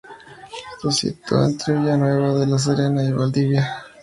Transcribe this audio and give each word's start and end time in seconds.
Se 0.79 0.91
sitúa 0.91 1.45
entre 1.45 1.75
Villanueva 1.75 2.33
de 2.39 2.47
la 2.47 2.57
Serena 2.57 3.03
y 3.03 3.11
Valdivia. 3.11 3.83